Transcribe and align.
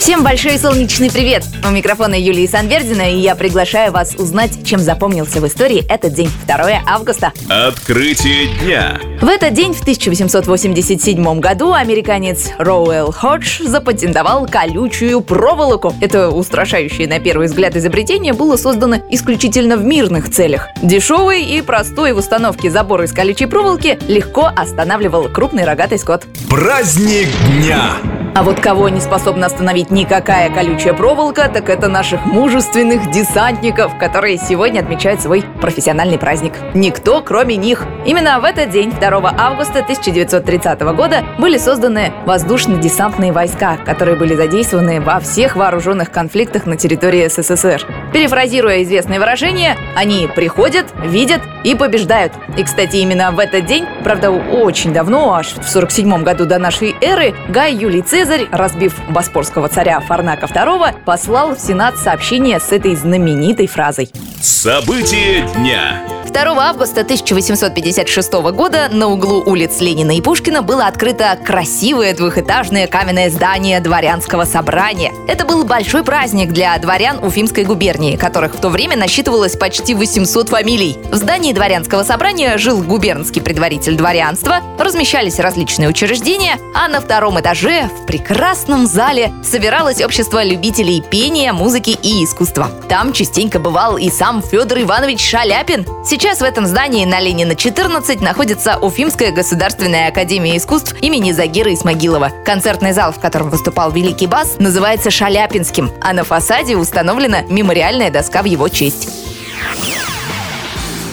Всем 0.00 0.24
большой 0.24 0.56
солнечный 0.58 1.10
привет! 1.10 1.44
У 1.62 1.70
микрофона 1.70 2.18
Юлии 2.18 2.46
Санвердина, 2.46 3.12
и 3.12 3.18
я 3.18 3.34
приглашаю 3.36 3.92
вас 3.92 4.14
узнать, 4.14 4.64
чем 4.64 4.80
запомнился 4.80 5.42
в 5.42 5.46
истории 5.46 5.84
этот 5.90 6.14
день, 6.14 6.30
2 6.46 6.84
августа. 6.86 7.34
Открытие 7.50 8.46
дня. 8.62 8.98
В 9.20 9.28
этот 9.28 9.52
день, 9.52 9.74
в 9.74 9.82
1887 9.82 11.40
году, 11.40 11.74
американец 11.74 12.48
Роуэлл 12.56 13.12
Ходж 13.12 13.62
запатентовал 13.62 14.46
колючую 14.48 15.20
проволоку. 15.20 15.94
Это 16.00 16.30
устрашающее 16.30 17.06
на 17.06 17.20
первый 17.20 17.48
взгляд 17.48 17.76
изобретение 17.76 18.32
было 18.32 18.56
создано 18.56 18.96
исключительно 19.10 19.76
в 19.76 19.84
мирных 19.84 20.30
целях. 20.30 20.68
Дешевый 20.82 21.42
и 21.42 21.60
простой 21.60 22.14
в 22.14 22.16
установке 22.16 22.70
забор 22.70 23.02
из 23.02 23.12
колючей 23.12 23.44
проволоки 23.44 23.98
легко 24.08 24.50
останавливал 24.56 25.28
крупный 25.28 25.64
рогатый 25.64 25.98
скот. 25.98 26.24
Праздник 26.48 27.28
дня. 27.58 27.98
А 28.32 28.44
вот 28.44 28.60
кого 28.60 28.88
не 28.88 29.00
способна 29.00 29.46
остановить 29.46 29.90
никакая 29.90 30.50
колючая 30.50 30.94
проволока, 30.94 31.48
так 31.48 31.68
это 31.68 31.88
наших 31.88 32.24
мужественных 32.26 33.10
десантников, 33.10 33.98
которые 33.98 34.38
сегодня 34.38 34.80
отмечают 34.80 35.20
свой 35.20 35.42
профессиональный 35.60 36.16
праздник. 36.16 36.52
Никто, 36.72 37.22
кроме 37.22 37.56
них. 37.56 37.84
Именно 38.06 38.38
в 38.40 38.44
этот 38.44 38.70
день, 38.70 38.92
2 38.92 39.34
августа 39.36 39.80
1930 39.80 40.80
года, 40.80 41.24
были 41.38 41.58
созданы 41.58 42.12
воздушно-десантные 42.24 43.32
войска, 43.32 43.76
которые 43.84 44.16
были 44.16 44.36
задействованы 44.36 45.00
во 45.00 45.18
всех 45.18 45.56
вооруженных 45.56 46.12
конфликтах 46.12 46.66
на 46.66 46.76
территории 46.76 47.26
СССР. 47.26 47.84
Перефразируя 48.12 48.82
известное 48.82 49.18
выражение, 49.18 49.76
они 49.94 50.28
приходят, 50.34 50.86
видят 51.04 51.40
и 51.62 51.74
побеждают. 51.74 52.32
И, 52.56 52.64
кстати, 52.64 52.96
именно 52.96 53.30
в 53.30 53.38
этот 53.38 53.66
день, 53.66 53.86
правда, 54.02 54.30
очень 54.30 54.92
давно, 54.92 55.34
аж 55.34 55.54
в 55.54 55.68
47 55.68 56.22
году 56.22 56.44
до 56.44 56.58
нашей 56.58 56.94
эры, 57.00 57.34
Гай 57.48 57.74
Юлий 57.74 58.02
Цезарь, 58.02 58.48
разбив 58.50 58.94
боспорского 59.08 59.68
царя 59.68 60.00
Фарнака 60.00 60.46
II, 60.46 61.04
послал 61.04 61.54
в 61.54 61.60
Сенат 61.60 61.96
сообщение 61.98 62.58
с 62.58 62.72
этой 62.72 62.96
знаменитой 62.96 63.66
фразой. 63.66 64.10
События 64.40 65.46
дня. 65.56 66.19
2 66.30 66.68
августа 66.68 67.00
1856 67.00 68.32
года 68.52 68.88
на 68.90 69.08
углу 69.08 69.42
улиц 69.44 69.80
Ленина 69.80 70.16
и 70.16 70.20
Пушкина 70.20 70.62
было 70.62 70.86
открыто 70.86 71.36
красивое 71.44 72.14
двухэтажное 72.14 72.86
каменное 72.86 73.30
здание 73.30 73.80
дворянского 73.80 74.44
собрания. 74.44 75.12
Это 75.26 75.44
был 75.44 75.64
большой 75.64 76.04
праздник 76.04 76.52
для 76.52 76.78
дворян 76.78 77.18
Уфимской 77.22 77.64
губернии, 77.64 78.16
которых 78.16 78.54
в 78.54 78.60
то 78.60 78.68
время 78.68 78.96
насчитывалось 78.96 79.56
почти 79.56 79.94
800 79.94 80.48
фамилий. 80.50 80.96
В 81.10 81.16
здании 81.16 81.52
дворянского 81.52 82.04
собрания 82.04 82.58
жил 82.58 82.80
губернский 82.80 83.40
предваритель 83.40 83.96
дворянства, 83.96 84.60
размещались 84.78 85.40
различные 85.40 85.88
учреждения, 85.88 86.58
а 86.74 86.86
на 86.86 87.00
втором 87.00 87.40
этаже, 87.40 87.90
в 88.02 88.06
прекрасном 88.06 88.86
зале, 88.86 89.32
собиралось 89.42 90.00
общество 90.00 90.44
любителей 90.44 91.02
пения, 91.02 91.52
музыки 91.52 91.98
и 92.00 92.24
искусства. 92.24 92.70
Там 92.88 93.12
частенько 93.12 93.58
бывал 93.58 93.96
и 93.96 94.10
сам 94.10 94.42
Федор 94.42 94.78
Иванович 94.78 95.28
Шаляпин. 95.28 95.84
Сейчас 96.04 96.19
в 96.20 96.42
этом 96.42 96.66
здании 96.66 97.06
на 97.06 97.18
Ленина 97.18 97.56
14 97.56 98.20
находится 98.20 98.76
Уфимская 98.78 99.32
государственная 99.32 100.08
академия 100.08 100.58
искусств 100.58 100.94
имени 101.00 101.32
Загира 101.32 101.72
Исмагилова. 101.72 102.30
Концертный 102.44 102.92
зал, 102.92 103.12
в 103.12 103.18
котором 103.18 103.48
выступал 103.48 103.90
великий 103.90 104.26
бас, 104.26 104.56
называется 104.58 105.10
Шаляпинским, 105.10 105.90
а 106.02 106.12
на 106.12 106.22
фасаде 106.22 106.76
установлена 106.76 107.42
мемориальная 107.48 108.10
доска 108.10 108.42
в 108.42 108.44
его 108.44 108.68
честь. 108.68 109.08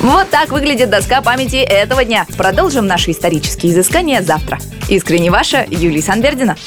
Вот 0.02 0.30
так 0.30 0.50
выглядит 0.50 0.90
доска 0.90 1.22
памяти 1.22 1.56
этого 1.56 2.04
дня. 2.04 2.26
Продолжим 2.38 2.86
наши 2.86 3.12
исторические 3.12 3.72
изыскания 3.72 4.22
завтра. 4.22 4.60
Искренне 4.90 5.32
ваша 5.32 5.66
Юлия 5.70 6.02
Санвердина. 6.02 6.58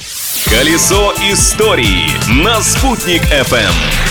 Колесо 0.47 1.12
истории 1.30 2.08
на 2.42 2.60
«Спутник 2.62 3.22
FM. 3.22 4.09